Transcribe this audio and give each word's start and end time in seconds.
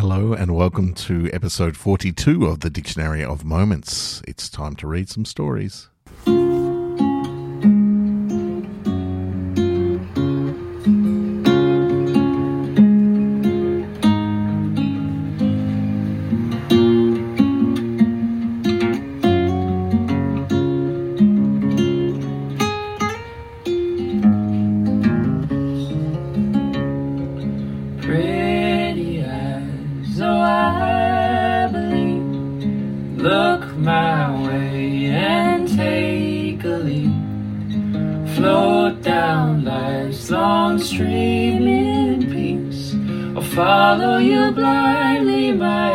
Hello 0.00 0.32
and 0.32 0.56
welcome 0.56 0.94
to 0.94 1.28
episode 1.30 1.76
42 1.76 2.46
of 2.46 2.60
the 2.60 2.70
Dictionary 2.70 3.22
of 3.22 3.44
Moments. 3.44 4.22
It's 4.26 4.48
time 4.48 4.74
to 4.76 4.86
read 4.86 5.10
some 5.10 5.26
stories. 5.26 5.90
Follow 43.54 44.18
you 44.18 44.52
blindly, 44.52 45.52
my 45.52 45.89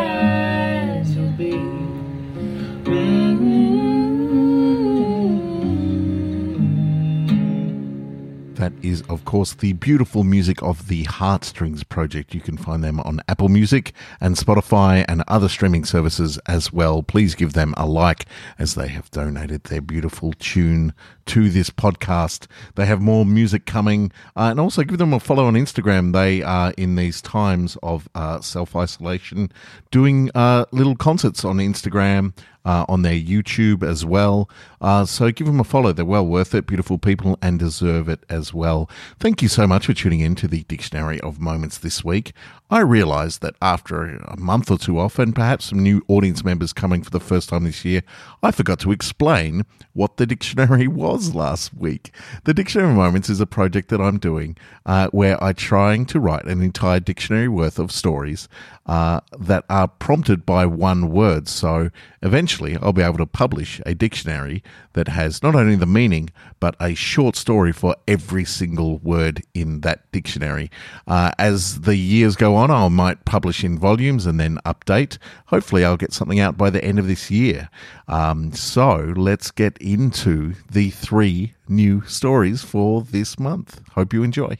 That 8.56 8.72
is, 8.80 9.02
of 9.02 9.26
course, 9.26 9.52
the 9.52 9.74
beautiful 9.74 10.24
music 10.24 10.62
of 10.62 10.88
the 10.88 11.04
Heartstrings 11.04 11.84
Project. 11.84 12.34
You 12.34 12.40
can 12.40 12.56
find 12.56 12.82
them 12.82 13.00
on 13.00 13.20
Apple 13.28 13.50
Music 13.50 13.92
and 14.18 14.34
Spotify 14.34 15.04
and 15.06 15.22
other 15.28 15.50
streaming 15.50 15.84
services 15.84 16.38
as 16.46 16.72
well. 16.72 17.02
Please 17.02 17.34
give 17.34 17.52
them 17.52 17.74
a 17.76 17.86
like 17.86 18.24
as 18.58 18.74
they 18.74 18.88
have 18.88 19.10
donated 19.10 19.64
their 19.64 19.82
beautiful 19.82 20.32
tune 20.38 20.94
to 21.26 21.50
this 21.50 21.68
podcast. 21.68 22.46
They 22.76 22.86
have 22.86 23.02
more 23.02 23.26
music 23.26 23.66
coming 23.66 24.10
uh, 24.34 24.48
and 24.50 24.58
also 24.58 24.84
give 24.84 24.98
them 24.98 25.12
a 25.12 25.20
follow 25.20 25.44
on 25.44 25.54
Instagram. 25.54 26.14
They 26.14 26.42
are 26.42 26.72
in 26.78 26.94
these 26.94 27.20
times 27.20 27.76
of 27.82 28.08
uh, 28.14 28.40
self 28.40 28.74
isolation 28.74 29.52
doing 29.90 30.30
uh, 30.34 30.64
little 30.72 30.96
concerts 30.96 31.44
on 31.44 31.58
Instagram 31.58 32.32
uh, 32.66 32.84
on 32.88 33.02
their 33.02 33.14
YouTube 33.14 33.82
as 33.82 34.04
well. 34.04 34.50
Uh, 34.80 35.06
so 35.06 35.30
give 35.30 35.46
them 35.46 35.60
a 35.60 35.64
follow. 35.64 35.92
They're 35.92 36.04
well 36.04 36.26
worth 36.26 36.54
it. 36.54 36.66
Beautiful 36.66 36.98
people 36.98 37.38
and 37.40 37.58
deserve 37.58 38.08
it 38.08 38.24
as 38.28 38.52
well. 38.52 38.90
Thank 39.20 39.40
you 39.40 39.48
so 39.48 39.66
much 39.66 39.86
for 39.86 39.94
tuning 39.94 40.20
in 40.20 40.34
to 40.34 40.48
the 40.48 40.64
Dictionary 40.64 41.20
of 41.20 41.40
Moments 41.40 41.78
this 41.78 42.04
week. 42.04 42.32
I 42.68 42.80
realized 42.80 43.42
that 43.42 43.54
after 43.62 44.04
a 44.04 44.36
month 44.36 44.72
or 44.72 44.78
two 44.78 44.98
off, 44.98 45.20
and 45.20 45.32
perhaps 45.32 45.66
some 45.66 45.80
new 45.80 46.02
audience 46.08 46.44
members 46.44 46.72
coming 46.72 47.04
for 47.04 47.10
the 47.10 47.20
first 47.20 47.48
time 47.48 47.62
this 47.62 47.84
year, 47.84 48.02
I 48.42 48.50
forgot 48.50 48.80
to 48.80 48.90
explain 48.90 49.64
what 49.92 50.16
the 50.16 50.26
dictionary 50.26 50.88
was 50.88 51.34
last 51.36 51.72
week. 51.72 52.10
The 52.44 52.52
Dictionary 52.52 52.90
of 52.90 52.96
Moments 52.96 53.30
is 53.30 53.40
a 53.40 53.46
project 53.46 53.88
that 53.90 54.00
I'm 54.00 54.18
doing 54.18 54.56
uh, 54.84 55.08
where 55.08 55.42
I'm 55.42 55.54
trying 55.54 56.06
to 56.06 56.18
write 56.18 56.46
an 56.46 56.60
entire 56.60 56.98
dictionary 56.98 57.48
worth 57.48 57.78
of 57.78 57.92
stories 57.92 58.48
uh, 58.86 59.20
that 59.38 59.64
are 59.68 59.88
prompted 59.88 60.46
by 60.46 60.66
one 60.66 61.10
word. 61.10 61.48
So 61.48 61.90
eventually, 62.22 62.76
I'll 62.76 62.92
be 62.92 63.02
able 63.02 63.18
to 63.18 63.26
publish 63.26 63.80
a 63.84 63.94
dictionary 63.94 64.62
that 64.92 65.08
has 65.08 65.42
not 65.42 65.54
only 65.54 65.76
the 65.76 65.86
meaning, 65.86 66.30
but 66.60 66.76
a 66.80 66.94
short 66.94 67.36
story 67.36 67.72
for 67.72 67.96
every 68.06 68.44
single 68.44 68.98
word 68.98 69.42
in 69.54 69.80
that 69.80 70.10
dictionary. 70.12 70.70
Uh, 71.06 71.32
as 71.38 71.82
the 71.82 71.96
years 71.96 72.36
go 72.36 72.54
on, 72.54 72.70
I 72.70 72.88
might 72.88 73.24
publish 73.24 73.64
in 73.64 73.78
volumes 73.78 74.26
and 74.26 74.38
then 74.38 74.58
update. 74.64 75.18
Hopefully, 75.46 75.84
I'll 75.84 75.96
get 75.96 76.12
something 76.12 76.40
out 76.40 76.56
by 76.56 76.70
the 76.70 76.84
end 76.84 76.98
of 76.98 77.06
this 77.06 77.30
year. 77.30 77.68
Um, 78.08 78.52
so 78.52 79.12
let's 79.16 79.50
get 79.50 79.76
into 79.78 80.54
the 80.70 80.90
three 80.90 81.54
new 81.68 82.02
stories 82.02 82.62
for 82.62 83.02
this 83.02 83.38
month. 83.38 83.80
Hope 83.92 84.12
you 84.12 84.22
enjoy. 84.22 84.56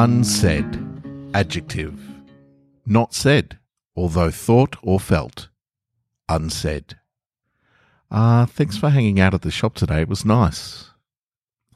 Unsaid. 0.00 0.78
Adjective. 1.34 2.00
Not 2.86 3.14
said, 3.14 3.58
although 3.96 4.30
thought 4.30 4.76
or 4.80 5.00
felt. 5.00 5.48
Unsaid. 6.28 6.96
Ah, 8.08 8.46
thanks 8.48 8.76
for 8.76 8.90
hanging 8.90 9.18
out 9.18 9.34
at 9.34 9.42
the 9.42 9.50
shop 9.50 9.74
today. 9.74 10.02
It 10.02 10.08
was 10.08 10.24
nice. 10.24 10.90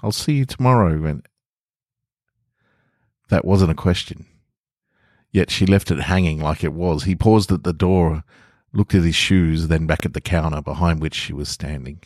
I'll 0.05 0.12
see 0.12 0.34
you 0.34 0.44
tomorrow. 0.44 1.05
And 1.05 1.27
that 3.28 3.44
wasn't 3.44 3.72
a 3.72 3.75
question. 3.75 4.27
Yet 5.33 5.50
she 5.50 5.66
left 5.66 5.91
it 5.91 6.03
hanging 6.03 6.41
like 6.41 6.62
it 6.62 6.75
was. 6.75 7.03
He 7.03 7.16
paused 7.16 7.50
at 7.50 7.65
the 7.65 7.72
door, 7.72 8.22
looked 8.72 8.94
at 8.94 9.03
his 9.03 9.16
shoes, 9.16 9.66
then 9.66 9.87
back 9.87 10.06
at 10.06 10.15
the 10.15 10.21
counter 10.21 10.62
behind 10.62 11.03
which 11.03 11.15
she 11.16 11.33
was 11.33 11.49
standing. 11.49 12.00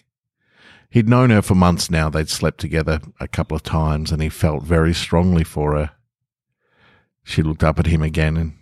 He'd 0.88 1.10
known 1.10 1.28
her 1.28 1.42
for 1.42 1.54
months 1.54 1.90
now. 1.90 2.08
They'd 2.08 2.30
slept 2.30 2.58
together 2.58 3.02
a 3.20 3.28
couple 3.28 3.54
of 3.54 3.62
times, 3.62 4.12
and 4.12 4.22
he 4.22 4.30
felt 4.30 4.62
very 4.62 4.94
strongly 4.94 5.44
for 5.44 5.76
her. 5.76 5.90
She 7.28 7.42
looked 7.42 7.64
up 7.64 7.80
at 7.80 7.86
him 7.86 8.02
again, 8.02 8.36
and 8.36 8.52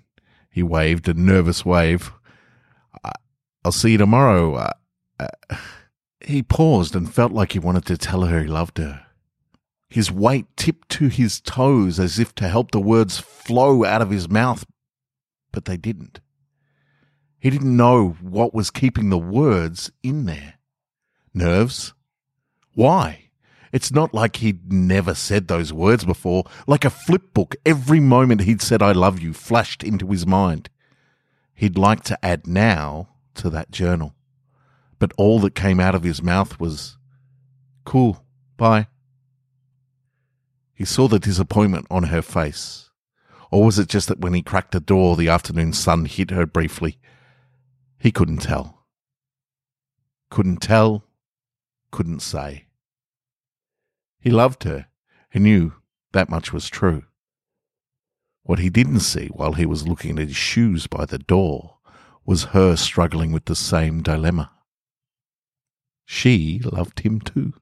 he 0.50 0.62
waved 0.62 1.06
a 1.06 1.12
nervous 1.12 1.66
wave. 1.66 2.10
I'll 3.62 3.72
see 3.72 3.92
you 3.92 3.98
tomorrow. 3.98 4.54
Uh, 4.54 4.70
uh, 5.20 5.56
he 6.22 6.42
paused 6.42 6.96
and 6.96 7.12
felt 7.12 7.30
like 7.30 7.52
he 7.52 7.58
wanted 7.58 7.84
to 7.84 7.98
tell 7.98 8.22
her 8.22 8.40
he 8.40 8.48
loved 8.48 8.78
her. 8.78 9.04
His 9.90 10.10
weight 10.10 10.46
tipped 10.56 10.88
to 10.90 11.08
his 11.08 11.42
toes 11.42 12.00
as 12.00 12.18
if 12.18 12.34
to 12.36 12.48
help 12.48 12.70
the 12.70 12.80
words 12.80 13.18
flow 13.18 13.84
out 13.84 14.00
of 14.00 14.08
his 14.08 14.30
mouth, 14.30 14.64
but 15.52 15.66
they 15.66 15.76
didn't. 15.76 16.20
He 17.38 17.50
didn't 17.50 17.76
know 17.76 18.16
what 18.22 18.54
was 18.54 18.70
keeping 18.70 19.10
the 19.10 19.18
words 19.18 19.92
in 20.02 20.24
there. 20.24 20.54
Nerves? 21.34 21.92
Why? 22.72 23.23
It's 23.74 23.90
not 23.90 24.14
like 24.14 24.36
he'd 24.36 24.72
never 24.72 25.16
said 25.16 25.48
those 25.48 25.72
words 25.72 26.04
before. 26.04 26.44
Like 26.68 26.84
a 26.84 26.90
flip 26.90 27.34
book, 27.34 27.56
every 27.66 27.98
moment 27.98 28.42
he'd 28.42 28.62
said 28.62 28.80
I 28.80 28.92
love 28.92 29.18
you 29.18 29.32
flashed 29.32 29.82
into 29.82 30.06
his 30.06 30.24
mind. 30.24 30.70
He'd 31.56 31.76
like 31.76 32.04
to 32.04 32.24
add 32.24 32.46
now 32.46 33.08
to 33.34 33.50
that 33.50 33.72
journal. 33.72 34.14
But 35.00 35.12
all 35.16 35.40
that 35.40 35.56
came 35.56 35.80
out 35.80 35.96
of 35.96 36.04
his 36.04 36.22
mouth 36.22 36.60
was, 36.60 36.98
Cool, 37.84 38.24
bye. 38.56 38.86
He 40.72 40.84
saw 40.84 41.08
the 41.08 41.18
disappointment 41.18 41.88
on 41.90 42.04
her 42.04 42.22
face. 42.22 42.90
Or 43.50 43.64
was 43.64 43.80
it 43.80 43.88
just 43.88 44.06
that 44.06 44.20
when 44.20 44.34
he 44.34 44.42
cracked 44.42 44.70
the 44.70 44.78
door, 44.78 45.16
the 45.16 45.28
afternoon 45.28 45.72
sun 45.72 46.04
hit 46.04 46.30
her 46.30 46.46
briefly? 46.46 47.00
He 47.98 48.12
couldn't 48.12 48.38
tell. 48.38 48.84
Couldn't 50.30 50.58
tell, 50.58 51.02
couldn't 51.90 52.20
say. 52.20 52.66
He 54.24 54.30
loved 54.30 54.64
her. 54.64 54.86
He 55.30 55.38
knew 55.38 55.74
that 56.14 56.30
much 56.30 56.50
was 56.50 56.70
true. 56.70 57.04
What 58.42 58.58
he 58.58 58.70
didn't 58.70 59.00
see 59.00 59.26
while 59.26 59.52
he 59.52 59.66
was 59.66 59.86
looking 59.86 60.18
at 60.18 60.28
his 60.28 60.36
shoes 60.36 60.86
by 60.86 61.04
the 61.04 61.18
door 61.18 61.76
was 62.24 62.54
her 62.56 62.74
struggling 62.74 63.32
with 63.32 63.44
the 63.44 63.54
same 63.54 64.02
dilemma. 64.02 64.50
She 66.06 66.58
loved 66.64 67.00
him 67.00 67.20
too. 67.20 67.52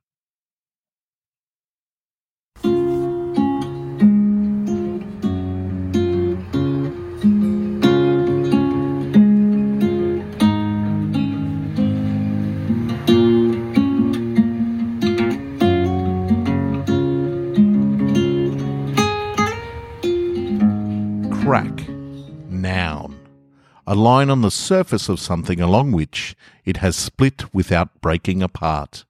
A 23.92 23.94
line 23.94 24.30
on 24.30 24.40
the 24.40 24.50
surface 24.50 25.10
of 25.10 25.20
something 25.20 25.60
along 25.60 25.92
which 25.92 26.34
it 26.64 26.78
has 26.78 26.96
split 26.96 27.52
without 27.52 28.00
breaking 28.00 28.42
apart. 28.42 29.04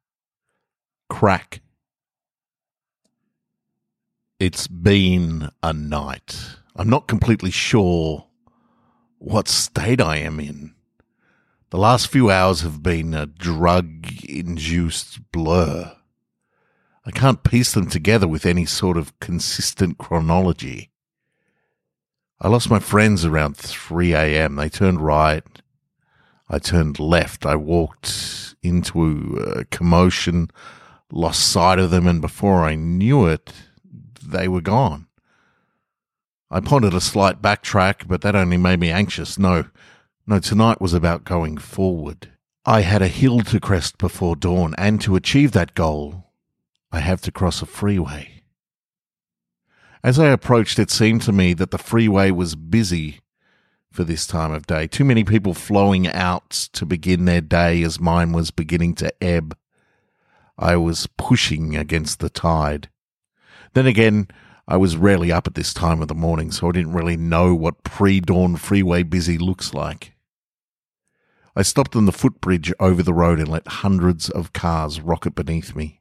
Crack. 1.08 1.60
It's 4.40 4.66
been 4.66 5.50
a 5.62 5.72
night. 5.72 6.56
I'm 6.74 6.90
not 6.90 7.06
completely 7.06 7.52
sure 7.52 8.26
what 9.18 9.46
state 9.46 10.00
I 10.00 10.16
am 10.16 10.40
in. 10.40 10.74
The 11.70 11.78
last 11.78 12.08
few 12.08 12.28
hours 12.28 12.62
have 12.62 12.82
been 12.82 13.14
a 13.14 13.26
drug 13.26 14.08
induced 14.28 15.30
blur. 15.30 15.96
I 17.06 17.12
can't 17.12 17.44
piece 17.44 17.72
them 17.72 17.88
together 17.88 18.26
with 18.26 18.44
any 18.44 18.66
sort 18.66 18.96
of 18.96 19.16
consistent 19.20 19.98
chronology. 19.98 20.90
I 22.44 22.48
lost 22.48 22.68
my 22.68 22.80
friends 22.80 23.24
around 23.24 23.56
3 23.56 24.14
a.m. 24.14 24.56
They 24.56 24.68
turned 24.68 25.00
right. 25.00 25.44
I 26.48 26.58
turned 26.58 26.98
left. 26.98 27.46
I 27.46 27.54
walked 27.54 28.56
into 28.64 29.36
a 29.36 29.64
commotion, 29.66 30.50
lost 31.12 31.48
sight 31.52 31.78
of 31.78 31.92
them, 31.92 32.08
and 32.08 32.20
before 32.20 32.64
I 32.64 32.74
knew 32.74 33.26
it, 33.26 33.52
they 34.20 34.48
were 34.48 34.60
gone. 34.60 35.06
I 36.50 36.58
pondered 36.58 36.94
a 36.94 37.00
slight 37.00 37.40
backtrack, 37.40 38.08
but 38.08 38.22
that 38.22 38.34
only 38.34 38.56
made 38.56 38.80
me 38.80 38.90
anxious. 38.90 39.38
No, 39.38 39.66
no, 40.26 40.40
tonight 40.40 40.80
was 40.80 40.94
about 40.94 41.22
going 41.22 41.58
forward. 41.58 42.32
I 42.64 42.80
had 42.80 43.02
a 43.02 43.08
hill 43.08 43.42
to 43.42 43.60
crest 43.60 43.98
before 43.98 44.34
dawn, 44.34 44.74
and 44.76 45.00
to 45.02 45.14
achieve 45.14 45.52
that 45.52 45.74
goal, 45.74 46.32
I 46.90 46.98
have 46.98 47.20
to 47.20 47.30
cross 47.30 47.62
a 47.62 47.66
freeway. 47.66 48.41
As 50.04 50.18
I 50.18 50.30
approached, 50.30 50.80
it 50.80 50.90
seemed 50.90 51.22
to 51.22 51.32
me 51.32 51.54
that 51.54 51.70
the 51.70 51.78
freeway 51.78 52.32
was 52.32 52.56
busy 52.56 53.20
for 53.92 54.02
this 54.02 54.26
time 54.26 54.50
of 54.50 54.66
day. 54.66 54.88
Too 54.88 55.04
many 55.04 55.22
people 55.22 55.54
flowing 55.54 56.08
out 56.08 56.50
to 56.72 56.84
begin 56.84 57.24
their 57.24 57.40
day 57.40 57.82
as 57.82 58.00
mine 58.00 58.32
was 58.32 58.50
beginning 58.50 58.94
to 58.96 59.12
ebb. 59.22 59.56
I 60.58 60.76
was 60.76 61.08
pushing 61.16 61.76
against 61.76 62.18
the 62.18 62.30
tide. 62.30 62.88
Then 63.74 63.86
again, 63.86 64.26
I 64.66 64.76
was 64.76 64.96
rarely 64.96 65.30
up 65.30 65.46
at 65.46 65.54
this 65.54 65.72
time 65.72 66.02
of 66.02 66.08
the 66.08 66.14
morning, 66.14 66.50
so 66.50 66.68
I 66.68 66.72
didn't 66.72 66.94
really 66.94 67.16
know 67.16 67.54
what 67.54 67.84
pre 67.84 68.20
dawn 68.20 68.56
freeway 68.56 69.04
busy 69.04 69.38
looks 69.38 69.72
like. 69.72 70.14
I 71.54 71.62
stopped 71.62 71.94
on 71.94 72.06
the 72.06 72.12
footbridge 72.12 72.72
over 72.80 73.02
the 73.02 73.14
road 73.14 73.38
and 73.38 73.48
let 73.48 73.68
hundreds 73.68 74.30
of 74.30 74.52
cars 74.52 75.00
rocket 75.00 75.34
beneath 75.34 75.76
me. 75.76 76.00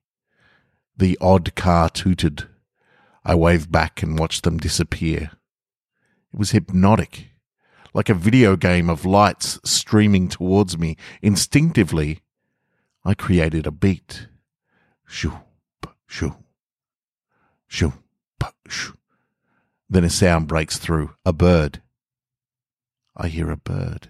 The 0.97 1.17
odd 1.21 1.55
car 1.55 1.89
tooted. 1.89 2.47
I 3.23 3.35
waved 3.35 3.71
back 3.71 4.01
and 4.01 4.17
watched 4.17 4.43
them 4.43 4.57
disappear. 4.57 5.31
It 6.33 6.39
was 6.39 6.51
hypnotic, 6.51 7.29
like 7.93 8.09
a 8.09 8.13
video 8.13 8.55
game 8.55 8.89
of 8.89 9.05
lights 9.05 9.59
streaming 9.63 10.27
towards 10.27 10.77
me. 10.77 10.97
Instinctively, 11.21 12.21
I 13.03 13.13
created 13.13 13.67
a 13.67 13.71
beat. 13.71 14.27
Shoo, 15.05 15.39
shoo, 16.07 16.35
shoo. 17.67 17.93
Then 19.91 20.05
a 20.05 20.09
sound 20.09 20.47
breaks 20.47 20.77
through. 20.77 21.15
A 21.25 21.33
bird. 21.33 21.81
I 23.13 23.27
hear 23.27 23.51
a 23.51 23.57
bird. 23.57 24.07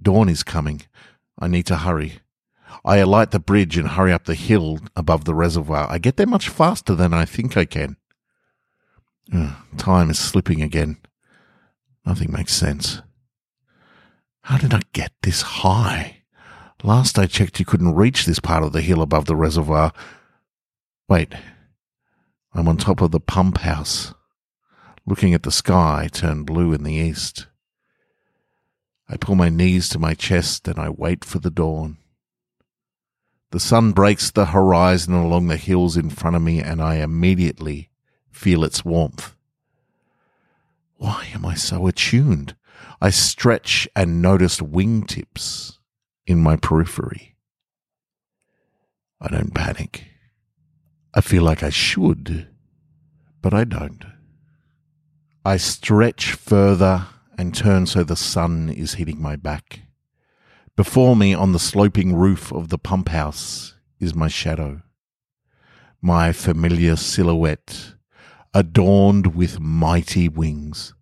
Dawn 0.00 0.30
is 0.30 0.42
coming. 0.42 0.80
I 1.38 1.48
need 1.48 1.66
to 1.66 1.76
hurry. 1.76 2.20
I 2.84 2.98
alight 2.98 3.30
the 3.30 3.38
bridge 3.38 3.76
and 3.76 3.88
hurry 3.88 4.12
up 4.12 4.24
the 4.24 4.34
hill 4.34 4.78
above 4.96 5.24
the 5.24 5.34
reservoir. 5.34 5.86
I 5.90 5.98
get 5.98 6.16
there 6.16 6.26
much 6.26 6.48
faster 6.48 6.94
than 6.94 7.12
I 7.12 7.24
think 7.24 7.56
I 7.56 7.64
can. 7.64 7.96
Ugh, 9.32 9.54
time 9.76 10.10
is 10.10 10.18
slipping 10.18 10.62
again. 10.62 10.98
Nothing 12.04 12.30
makes 12.30 12.52
sense. 12.52 13.00
How 14.42 14.58
did 14.58 14.74
I 14.74 14.80
get 14.92 15.12
this 15.22 15.40
high? 15.40 16.22
Last 16.82 17.18
I 17.18 17.26
checked, 17.26 17.58
you 17.58 17.64
couldn't 17.64 17.94
reach 17.94 18.26
this 18.26 18.40
part 18.40 18.62
of 18.62 18.72
the 18.72 18.82
hill 18.82 19.00
above 19.00 19.24
the 19.24 19.36
reservoir. 19.36 19.92
Wait, 21.08 21.32
I'm 22.52 22.68
on 22.68 22.76
top 22.76 23.00
of 23.00 23.10
the 23.10 23.20
pump 23.20 23.58
house, 23.58 24.12
looking 25.06 25.32
at 25.32 25.44
the 25.44 25.50
sky 25.50 26.10
turn 26.12 26.44
blue 26.44 26.74
in 26.74 26.82
the 26.82 26.92
east. 26.92 27.46
I 29.08 29.16
pull 29.16 29.34
my 29.34 29.48
knees 29.48 29.88
to 29.90 29.98
my 29.98 30.12
chest 30.12 30.68
and 30.68 30.78
I 30.78 30.90
wait 30.90 31.24
for 31.24 31.38
the 31.38 31.50
dawn. 31.50 31.96
The 33.54 33.60
sun 33.60 33.92
breaks 33.92 34.32
the 34.32 34.46
horizon 34.46 35.14
along 35.14 35.46
the 35.46 35.56
hills 35.56 35.96
in 35.96 36.10
front 36.10 36.34
of 36.34 36.42
me 36.42 36.58
and 36.58 36.82
I 36.82 36.96
immediately 36.96 37.88
feel 38.32 38.64
its 38.64 38.84
warmth. 38.84 39.36
Why 40.96 41.28
am 41.32 41.46
I 41.46 41.54
so 41.54 41.86
attuned? 41.86 42.56
I 43.00 43.10
stretch 43.10 43.86
and 43.94 44.20
notice 44.20 44.58
wingtips 44.58 45.78
in 46.26 46.40
my 46.40 46.56
periphery. 46.56 47.36
I 49.20 49.28
don't 49.28 49.54
panic. 49.54 50.08
I 51.14 51.20
feel 51.20 51.44
like 51.44 51.62
I 51.62 51.70
should, 51.70 52.48
but 53.40 53.54
I 53.54 53.62
don't. 53.62 54.04
I 55.44 55.58
stretch 55.58 56.32
further 56.32 57.06
and 57.38 57.54
turn 57.54 57.86
so 57.86 58.02
the 58.02 58.16
sun 58.16 58.68
is 58.68 58.94
hitting 58.94 59.22
my 59.22 59.36
back. 59.36 59.83
Before 60.76 61.14
me 61.14 61.32
on 61.32 61.52
the 61.52 61.58
sloping 61.58 62.16
roof 62.16 62.52
of 62.52 62.68
the 62.68 62.78
pump 62.78 63.10
house 63.10 63.76
is 64.00 64.14
my 64.14 64.26
shadow, 64.26 64.82
my 66.02 66.32
familiar 66.32 66.96
silhouette, 66.96 67.94
adorned 68.52 69.36
with 69.36 69.60
mighty 69.60 70.28
wings. 70.28 70.92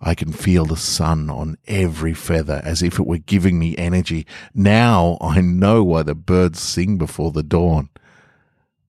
I 0.00 0.14
can 0.14 0.32
feel 0.32 0.66
the 0.66 0.76
sun 0.76 1.30
on 1.30 1.56
every 1.66 2.12
feather 2.12 2.60
as 2.64 2.82
if 2.82 2.98
it 2.98 3.06
were 3.06 3.18
giving 3.18 3.58
me 3.58 3.76
energy. 3.76 4.26
Now 4.54 5.16
I 5.20 5.40
know 5.40 5.82
why 5.82 6.02
the 6.02 6.14
birds 6.14 6.60
sing 6.60 6.98
before 6.98 7.32
the 7.32 7.42
dawn 7.42 7.88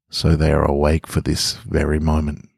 so 0.10 0.36
they 0.36 0.52
are 0.52 0.66
awake 0.66 1.08
for 1.08 1.22
this 1.22 1.54
very 1.54 2.00
moment. 2.00 2.50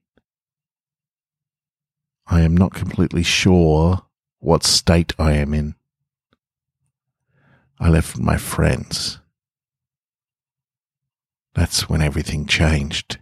I 2.28 2.42
am 2.42 2.56
not 2.56 2.74
completely 2.74 3.24
sure 3.24 4.04
what 4.39 4.63
state 4.63 5.13
I 5.19 5.33
am 5.33 5.54
in. 5.54 5.75
I 7.81 7.89
left 7.89 8.19
my 8.19 8.38
friends. 8.38 9.18
That's 11.56 11.89
when 11.89 12.04
everything 12.04 12.45
changed. 12.45 13.18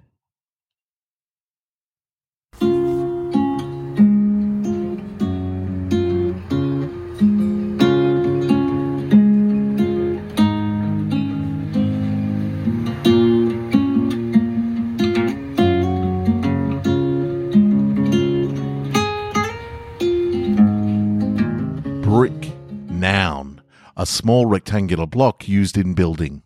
A 23.99 24.05
small 24.05 24.45
rectangular 24.45 25.05
block 25.05 25.49
used 25.49 25.77
in 25.77 25.93
building. 25.93 26.43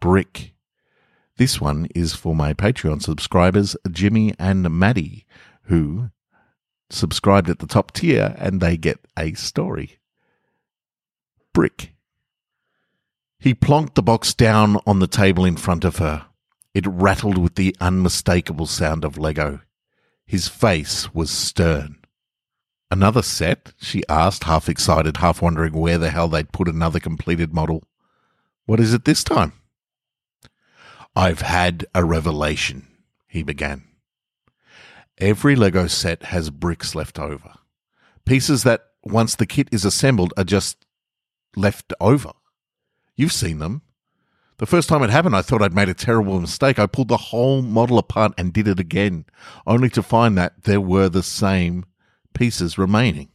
Brick. 0.00 0.54
This 1.36 1.60
one 1.60 1.88
is 1.96 2.14
for 2.14 2.32
my 2.32 2.54
Patreon 2.54 3.02
subscribers, 3.02 3.76
Jimmy 3.90 4.34
and 4.38 4.70
Maddy, 4.70 5.26
who 5.62 6.10
subscribed 6.88 7.50
at 7.50 7.58
the 7.58 7.66
top 7.66 7.90
tier 7.90 8.36
and 8.38 8.60
they 8.60 8.76
get 8.76 9.00
a 9.18 9.32
story. 9.32 9.98
Brick. 11.52 11.92
He 13.40 13.52
plonked 13.52 13.94
the 13.94 14.02
box 14.02 14.32
down 14.32 14.76
on 14.86 15.00
the 15.00 15.08
table 15.08 15.44
in 15.44 15.56
front 15.56 15.84
of 15.84 15.96
her. 15.96 16.26
It 16.72 16.86
rattled 16.86 17.36
with 17.36 17.56
the 17.56 17.74
unmistakable 17.80 18.66
sound 18.66 19.04
of 19.04 19.18
Lego. 19.18 19.58
His 20.24 20.46
face 20.46 21.12
was 21.12 21.32
stern. 21.32 21.99
Another 22.90 23.22
set? 23.22 23.72
she 23.80 24.02
asked, 24.08 24.44
half 24.44 24.68
excited, 24.68 25.18
half 25.18 25.40
wondering 25.40 25.72
where 25.72 25.98
the 25.98 26.10
hell 26.10 26.28
they'd 26.28 26.52
put 26.52 26.68
another 26.68 26.98
completed 26.98 27.54
model. 27.54 27.84
What 28.66 28.80
is 28.80 28.92
it 28.92 29.04
this 29.04 29.22
time? 29.22 29.52
I've 31.14 31.42
had 31.42 31.86
a 31.94 32.04
revelation, 32.04 32.88
he 33.28 33.42
began. 33.42 33.84
Every 35.18 35.54
Lego 35.54 35.86
set 35.86 36.24
has 36.24 36.50
bricks 36.50 36.94
left 36.94 37.18
over. 37.18 37.52
Pieces 38.24 38.62
that, 38.64 38.86
once 39.04 39.34
the 39.34 39.46
kit 39.46 39.68
is 39.70 39.84
assembled, 39.84 40.32
are 40.36 40.44
just 40.44 40.84
left 41.56 41.92
over. 42.00 42.32
You've 43.16 43.32
seen 43.32 43.58
them. 43.58 43.82
The 44.58 44.66
first 44.66 44.88
time 44.88 45.02
it 45.02 45.10
happened, 45.10 45.36
I 45.36 45.42
thought 45.42 45.62
I'd 45.62 45.74
made 45.74 45.88
a 45.88 45.94
terrible 45.94 46.40
mistake. 46.40 46.78
I 46.78 46.86
pulled 46.86 47.08
the 47.08 47.16
whole 47.16 47.62
model 47.62 47.98
apart 47.98 48.32
and 48.36 48.52
did 48.52 48.68
it 48.68 48.78
again, 48.78 49.24
only 49.66 49.88
to 49.90 50.02
find 50.02 50.36
that 50.36 50.64
there 50.64 50.80
were 50.80 51.08
the 51.08 51.22
same 51.22 51.84
pieces 52.34 52.78
remaining. 52.78 53.28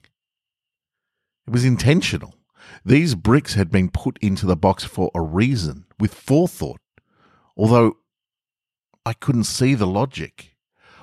It 1.48 1.52
was 1.52 1.66
intentional. 1.66 2.36
These 2.84 3.16
bricks 3.16 3.54
had 3.54 3.70
been 3.72 3.90
put 3.90 4.18
into 4.20 4.46
the 4.46 4.56
box 4.56 4.84
for 4.84 5.12
a 5.14 5.22
reason, 5.22 5.86
with 6.00 6.14
forethought, 6.14 6.82
although 7.56 7.98
I 9.06 9.14
couldn't 9.14 9.44
see 9.44 9.76
the 9.76 9.88
logic. 9.88 10.56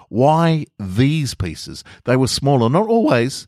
Why 0.08 0.66
these 0.78 1.34
pieces? 1.34 1.84
They 2.04 2.16
were 2.16 2.26
smaller, 2.26 2.68
not 2.68 2.88
always. 2.88 3.46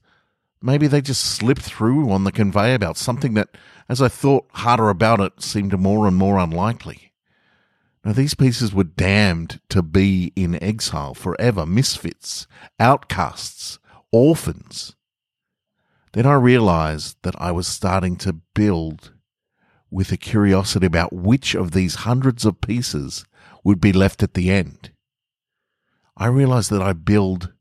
Maybe 0.62 0.86
they 0.86 1.02
just 1.02 1.22
slipped 1.22 1.62
through 1.62 2.10
on 2.10 2.24
the 2.24 2.32
conveyor 2.32 2.78
belt, 2.78 2.96
something 2.96 3.34
that, 3.34 3.50
as 3.88 4.00
I 4.00 4.08
thought 4.08 4.46
harder 4.52 4.88
about 4.88 5.20
it, 5.20 5.42
seemed 5.42 5.78
more 5.78 6.06
and 6.06 6.16
more 6.16 6.38
unlikely. 6.38 7.12
Now, 8.04 8.12
these 8.12 8.34
pieces 8.34 8.72
were 8.72 8.84
damned 8.84 9.60
to 9.70 9.82
be 9.82 10.32
in 10.36 10.62
exile 10.62 11.14
forever, 11.14 11.66
misfits, 11.66 12.46
outcasts, 12.78 13.78
orphans. 14.14 14.94
Then 16.12 16.24
I 16.24 16.34
realized 16.34 17.16
that 17.22 17.34
I 17.38 17.50
was 17.50 17.66
starting 17.66 18.16
to 18.18 18.40
build 18.54 19.12
with 19.90 20.12
a 20.12 20.16
curiosity 20.16 20.86
about 20.86 21.12
which 21.12 21.56
of 21.56 21.72
these 21.72 22.06
hundreds 22.06 22.44
of 22.44 22.60
pieces 22.60 23.24
would 23.64 23.80
be 23.80 23.92
left 23.92 24.22
at 24.22 24.34
the 24.34 24.50
end. 24.52 24.92
I 26.16 26.28
realized 26.28 26.70
that 26.70 26.82
I 26.82 26.92
build 26.92 27.52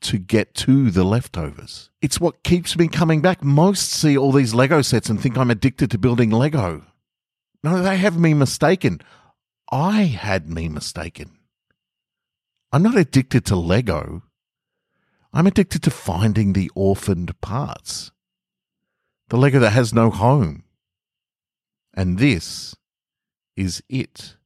to 0.00 0.18
get 0.18 0.54
to 0.54 0.90
the 0.90 1.04
leftovers. 1.04 1.90
It's 2.00 2.20
what 2.20 2.42
keeps 2.42 2.78
me 2.78 2.88
coming 2.88 3.20
back. 3.20 3.44
Most 3.44 3.90
see 3.90 4.16
all 4.16 4.32
these 4.32 4.54
Lego 4.54 4.80
sets 4.80 5.10
and 5.10 5.20
think 5.20 5.36
I'm 5.36 5.50
addicted 5.50 5.90
to 5.90 5.98
building 5.98 6.30
Lego. 6.30 6.86
No, 7.62 7.82
they 7.82 7.98
have 7.98 8.18
me 8.18 8.32
mistaken. 8.32 9.02
I 9.70 10.04
had 10.04 10.48
me 10.48 10.70
mistaken. 10.70 11.38
I'm 12.72 12.82
not 12.82 12.96
addicted 12.96 13.44
to 13.46 13.56
Lego. 13.56 14.22
I'm 15.32 15.46
addicted 15.46 15.82
to 15.82 15.90
finding 15.90 16.52
the 16.52 16.70
orphaned 16.74 17.38
parts. 17.40 18.10
The 19.28 19.36
Lego 19.36 19.58
that 19.58 19.70
has 19.70 19.92
no 19.92 20.10
home. 20.10 20.64
And 21.94 22.18
this 22.18 22.74
is 23.56 23.82
it. 23.88 24.36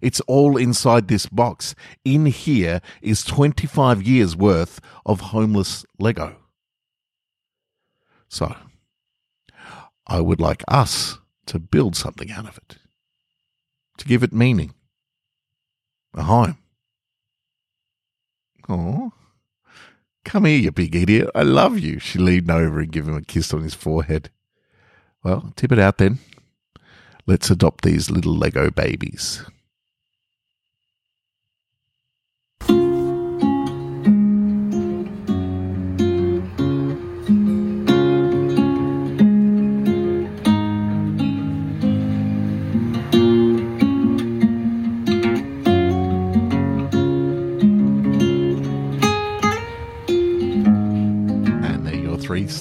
It's 0.00 0.20
all 0.22 0.56
inside 0.56 1.08
this 1.08 1.26
box. 1.26 1.74
In 2.04 2.26
here 2.26 2.80
is 3.00 3.24
25 3.24 4.02
years 4.02 4.36
worth 4.36 4.80
of 5.04 5.20
homeless 5.20 5.84
Lego. 5.98 6.36
So, 8.28 8.54
I 10.06 10.20
would 10.20 10.40
like 10.40 10.62
us 10.68 11.18
to 11.46 11.58
build 11.58 11.96
something 11.96 12.30
out 12.30 12.46
of 12.46 12.58
it, 12.58 12.76
to 13.96 14.04
give 14.04 14.22
it 14.22 14.32
meaning, 14.32 14.74
a 16.14 16.22
home. 16.22 16.58
Oh, 18.68 19.12
come 20.28 20.44
here, 20.44 20.58
you 20.58 20.70
big 20.70 20.94
idiot. 20.94 21.30
I 21.34 21.42
love 21.42 21.78
you. 21.78 21.98
She 21.98 22.18
leaned 22.18 22.50
over 22.50 22.80
and 22.80 22.92
gave 22.92 23.08
him 23.08 23.16
a 23.16 23.22
kiss 23.22 23.54
on 23.54 23.62
his 23.62 23.72
forehead. 23.72 24.28
Well, 25.24 25.54
tip 25.56 25.72
it 25.72 25.78
out 25.78 25.96
then. 25.96 26.18
Let's 27.26 27.50
adopt 27.50 27.82
these 27.82 28.10
little 28.10 28.36
Lego 28.36 28.70
babies. 28.70 29.42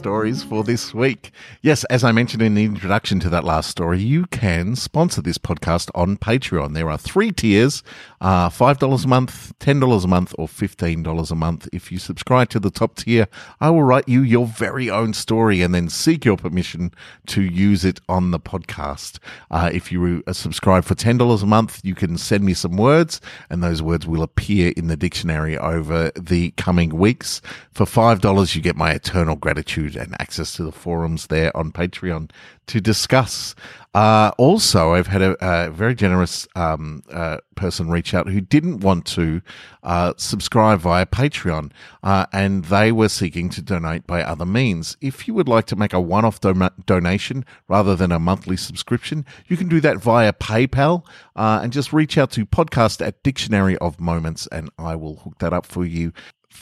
Stories 0.08 0.42
for 0.42 0.64
this 0.64 0.94
week. 0.94 1.32
Yes, 1.62 1.84
as 1.90 2.02
I 2.02 2.14
mentioned 2.14 2.42
in 2.42 2.56
the 2.56 2.64
introduction 2.64 3.20
to 3.20 3.30
that 3.30 3.44
last 3.44 3.70
story, 3.70 4.00
you 4.00 4.26
can 4.28 4.78
sponsor 4.78 5.22
this 5.22 5.38
podcast 5.38 5.90
on 5.94 6.16
Patreon. 6.16 6.76
There 6.76 6.90
are 6.90 6.98
three 6.98 7.34
tiers 7.34 7.84
uh, 8.22 8.50
$5 8.50 9.04
a 9.04 9.08
month, 9.08 9.54
$10 9.60 10.04
a 10.04 10.08
month, 10.08 10.34
or 10.40 10.48
$15 10.48 11.32
a 11.32 11.36
month. 11.36 11.68
If 11.72 11.92
you 11.92 12.00
subscribe 12.00 12.50
to 12.50 12.60
the 12.60 12.72
top 12.72 12.96
tier, 12.96 13.28
I 13.60 13.70
will 13.70 13.84
write 13.84 14.08
you 14.08 14.22
your 14.22 14.46
very 14.48 14.90
own 14.90 15.14
story 15.14 15.62
and 15.62 15.76
then 15.76 15.90
seek 15.90 16.26
your 16.26 16.38
permission 16.38 16.94
to 17.28 17.42
use 17.42 17.86
it 17.86 18.00
on 18.10 18.32
the 18.32 18.40
podcast. 18.40 19.20
Uh, 19.52 19.70
if 19.72 19.92
you 19.92 20.24
uh, 20.26 20.34
subscribe 20.34 20.86
for 20.86 20.96
$10 20.96 21.44
a 21.44 21.46
month, 21.46 21.82
you 21.84 21.94
can 21.94 22.18
send 22.18 22.44
me 22.44 22.54
some 22.54 22.78
words, 22.78 23.22
and 23.50 23.62
those 23.62 23.82
words 23.82 24.08
will 24.08 24.24
appear 24.24 24.74
in 24.78 24.88
the 24.88 24.98
dictionary 24.98 25.58
over 25.58 26.12
the 26.16 26.52
coming 26.52 26.98
weeks. 26.98 27.42
For 27.72 27.86
$5, 27.86 28.56
you 28.56 28.62
get 28.62 28.76
my 28.76 28.92
eternal 28.92 29.36
gratitude 29.36 29.97
and 29.98 30.16
access 30.20 30.54
to 30.54 30.64
the 30.64 30.72
forums 30.72 31.28
there 31.28 31.56
on 31.56 31.72
Patreon 31.72 32.30
to 32.68 32.82
discuss. 32.82 33.56
Uh, 33.94 34.32
also, 34.38 34.94
I've 34.94 35.08
had 35.08 35.22
a, 35.22 35.36
a 35.42 35.72
very 35.72 35.96
generous 35.96 36.48
um, 36.56 37.02
uh, 37.12 37.38
person 37.56 37.90
reach 37.90 38.14
out 38.14 38.30
who 38.30 38.42
didn't 38.42 38.82
want 38.82 39.06
to 39.08 39.42
uh, 39.82 40.14
subscribe 40.18 40.80
via 40.82 41.06
Patreon, 41.08 41.72
uh, 42.04 42.28
and 42.32 42.66
they 42.66 42.92
were 42.92 43.10
seeking 43.10 43.50
to 43.50 43.62
donate 43.62 44.06
by 44.06 44.22
other 44.22 44.46
means. 44.46 44.98
If 45.02 45.28
you 45.28 45.34
would 45.34 45.48
like 45.48 45.66
to 45.68 45.76
make 45.76 45.94
a 45.94 46.02
one-off 46.02 46.40
do- 46.42 46.70
donation 46.86 47.44
rather 47.68 47.96
than 47.96 48.12
a 48.12 48.20
monthly 48.20 48.58
subscription, 48.58 49.26
you 49.48 49.58
can 49.58 49.68
do 49.68 49.82
that 49.82 49.98
via 49.98 50.34
PayPal, 50.34 51.04
uh, 51.36 51.62
and 51.64 51.74
just 51.74 51.92
reach 51.92 52.18
out 52.18 52.30
to 52.32 52.46
podcast 52.46 53.06
at 53.06 53.24
Dictionary 53.24 53.78
of 53.78 54.00
Moments, 54.00 54.46
and 54.48 54.70
I 54.78 54.96
will 54.96 55.16
hook 55.16 55.40
that 55.40 55.54
up 55.54 55.66
for 55.66 55.86
you. 55.86 56.14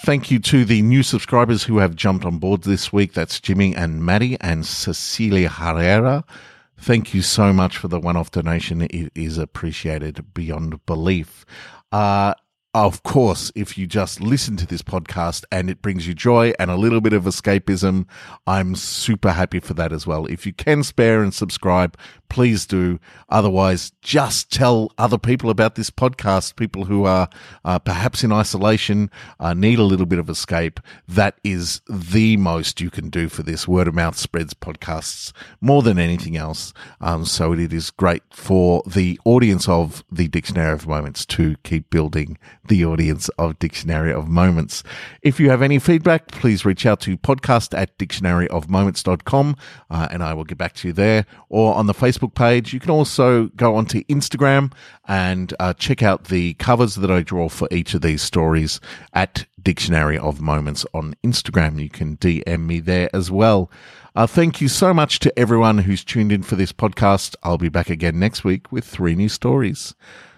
Thank 0.03 0.29
you 0.29 0.39
to 0.39 0.65
the 0.65 0.81
new 0.81 1.01
subscribers 1.01 1.63
who 1.63 1.77
have 1.79 1.95
jumped 1.95 2.25
on 2.25 2.37
board 2.37 2.63
this 2.63 2.93
week. 2.93 3.13
That's 3.13 3.39
Jimmy 3.39 3.73
and 3.73 4.05
Maddy 4.05 4.37
and 4.39 4.65
Cecilia 4.65 5.49
Herrera. 5.49 6.23
Thank 6.77 7.13
you 7.13 7.21
so 7.23 7.51
much 7.51 7.77
for 7.77 7.87
the 7.87 7.99
one 7.99 8.15
off 8.15 8.29
donation. 8.29 8.81
It 8.81 9.11
is 9.15 9.37
appreciated 9.39 10.33
beyond 10.33 10.85
belief. 10.85 11.45
Uh, 11.91 12.35
of 12.75 13.03
course, 13.03 13.53
if 13.55 13.77
you 13.77 13.87
just 13.87 14.19
listen 14.19 14.57
to 14.57 14.67
this 14.67 14.81
podcast 14.81 15.45
and 15.49 15.69
it 15.69 15.81
brings 15.81 16.05
you 16.05 16.13
joy 16.13 16.51
and 16.59 16.69
a 16.69 16.75
little 16.75 16.99
bit 16.99 17.13
of 17.13 17.23
escapism, 17.23 18.05
I'm 18.45 18.75
super 18.75 19.31
happy 19.31 19.61
for 19.61 19.73
that 19.75 19.93
as 19.93 20.05
well. 20.05 20.25
If 20.25 20.45
you 20.45 20.51
can 20.51 20.83
spare 20.83 21.23
and 21.23 21.33
subscribe, 21.33 21.97
please 22.27 22.65
do. 22.65 22.99
Otherwise, 23.29 23.93
just 24.01 24.51
tell 24.51 24.91
other 24.97 25.17
people 25.17 25.49
about 25.49 25.75
this 25.75 25.89
podcast, 25.89 26.57
people 26.57 26.83
who 26.83 27.05
are 27.05 27.29
uh, 27.63 27.79
perhaps 27.79 28.25
in 28.25 28.33
isolation, 28.33 29.09
uh, 29.39 29.53
need 29.53 29.79
a 29.79 29.83
little 29.83 30.05
bit 30.05 30.19
of 30.19 30.29
escape. 30.29 30.81
That 31.07 31.39
is 31.45 31.79
the 31.87 32.35
most 32.35 32.81
you 32.81 32.89
can 32.89 33.09
do 33.09 33.29
for 33.29 33.41
this. 33.41 33.69
Word 33.69 33.87
of 33.87 33.95
mouth 33.95 34.17
spreads 34.17 34.53
podcasts 34.53 35.31
more 35.61 35.81
than 35.81 35.97
anything 35.97 36.35
else. 36.35 36.73
Um, 36.99 37.23
so 37.23 37.53
it 37.53 37.71
is 37.71 37.89
great 37.89 38.23
for 38.31 38.83
the 38.85 39.17
audience 39.23 39.69
of 39.69 40.03
the 40.11 40.27
Dictionary 40.27 40.73
of 40.73 40.87
Moments 40.87 41.25
to 41.27 41.55
keep 41.63 41.89
building 41.89 42.37
the 42.67 42.85
audience 42.85 43.29
of 43.37 43.59
Dictionary 43.59 44.13
of 44.13 44.27
Moments. 44.27 44.83
If 45.21 45.39
you 45.39 45.49
have 45.49 45.61
any 45.61 45.79
feedback, 45.79 46.27
please 46.27 46.65
reach 46.65 46.85
out 46.85 46.99
to 47.01 47.17
podcast 47.17 47.77
at 47.77 47.97
dictionaryofmoments.com 47.97 49.57
uh, 49.89 50.07
and 50.11 50.23
I 50.23 50.33
will 50.33 50.43
get 50.43 50.57
back 50.57 50.73
to 50.75 50.89
you 50.89 50.93
there 50.93 51.25
or 51.49 51.75
on 51.75 51.87
the 51.87 51.93
Facebook 51.93 52.33
page. 52.33 52.73
You 52.73 52.79
can 52.79 52.91
also 52.91 53.47
go 53.55 53.75
onto 53.75 54.03
Instagram 54.03 54.71
and 55.07 55.53
uh, 55.59 55.73
check 55.73 56.03
out 56.03 56.25
the 56.25 56.53
covers 56.55 56.95
that 56.95 57.11
I 57.11 57.21
draw 57.21 57.49
for 57.49 57.67
each 57.71 57.93
of 57.93 58.01
these 58.01 58.21
stories 58.21 58.79
at 59.13 59.45
Dictionary 59.61 60.17
of 60.17 60.41
Moments 60.41 60.85
on 60.93 61.15
Instagram. 61.23 61.81
You 61.81 61.89
can 61.89 62.17
DM 62.17 62.65
me 62.65 62.79
there 62.79 63.09
as 63.13 63.31
well. 63.31 63.69
Uh, 64.15 64.25
thank 64.25 64.61
you 64.61 64.69
so 64.69 64.93
much 64.93 65.19
to 65.19 65.37
everyone 65.37 65.79
who's 65.79 66.03
tuned 66.03 66.31
in 66.31 66.41
for 66.41 66.55
this 66.55 66.71
podcast. 66.71 67.35
I'll 67.43 67.57
be 67.57 67.69
back 67.69 67.89
again 67.89 68.17
next 68.17 68.45
week 68.45 68.71
with 68.71 68.85
three 68.85 69.13
new 69.13 69.27
stories. 69.27 69.93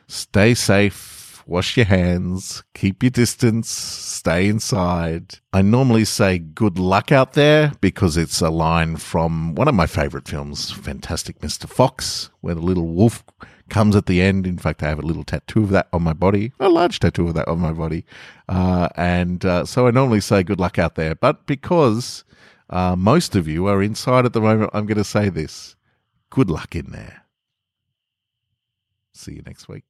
Stay 0.07 0.55
safe 0.55 1.17
wash 1.47 1.77
your 1.77 1.85
hands, 1.85 2.63
keep 2.73 3.01
your 3.01 3.09
distance, 3.09 3.69
stay 3.69 4.47
inside. 4.47 5.39
I 5.53 5.61
normally 5.61 6.05
say 6.05 6.37
good 6.37 6.77
luck 6.77 7.11
out 7.11 7.33
there 7.33 7.71
because 7.79 8.17
it's 8.17 8.41
a 8.41 8.49
line 8.49 8.97
from 8.97 9.55
one 9.55 9.67
of 9.67 9.75
my 9.75 9.87
favorite 9.87 10.27
films, 10.27 10.71
Fantastic 10.71 11.39
Mr. 11.39 11.67
Fox, 11.67 12.29
where 12.41 12.55
the 12.55 12.61
little 12.61 12.87
wolf 12.87 13.23
comes 13.69 13.95
at 13.95 14.05
the 14.05 14.21
end. 14.21 14.45
In 14.45 14.57
fact, 14.57 14.83
I 14.83 14.89
have 14.89 14.99
a 14.99 15.05
little 15.05 15.23
tattoo 15.23 15.63
of 15.63 15.69
that 15.69 15.87
on 15.93 16.03
my 16.03 16.13
body, 16.13 16.51
a 16.59 16.69
large 16.69 16.99
tattoo 16.99 17.29
of 17.29 17.33
that 17.35 17.47
on 17.47 17.59
my 17.59 17.71
body. 17.71 18.05
Uh, 18.49 18.89
and 18.95 19.43
uh, 19.45 19.65
so 19.65 19.87
I 19.87 19.91
normally 19.91 20.21
say 20.21 20.43
good 20.43 20.59
luck 20.59 20.77
out 20.77 20.95
there. 20.95 21.15
But 21.15 21.47
because 21.47 22.25
uh, 22.69 22.95
most 22.97 23.35
of 23.35 23.47
you 23.47 23.67
are 23.67 23.81
inside 23.81 24.25
at 24.25 24.33
the 24.33 24.41
moment, 24.41 24.71
I'm 24.73 24.85
going 24.85 24.97
to 24.97 25.03
say 25.03 25.29
this 25.29 25.75
good 26.29 26.49
luck 26.49 26.75
in 26.75 26.91
there. 26.91 27.23
See 29.13 29.33
you 29.33 29.41
next 29.45 29.67
week. 29.67 29.83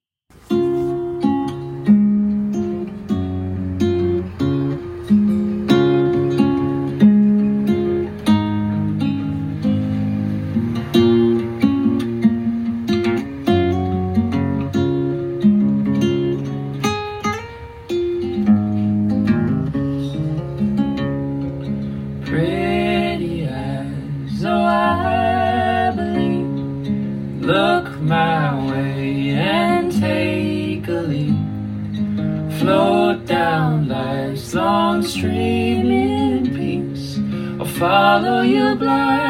Stream 35.18 35.90
in 35.90 36.44
peace. 36.56 37.18
I'll 37.60 37.66
follow 37.66 38.42
you 38.42 38.76
blindly. 38.76 39.27